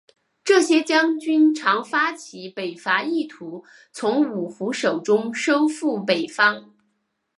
[0.43, 3.63] 这些将军常发起北伐意图
[3.93, 6.73] 从五胡手中收复北方。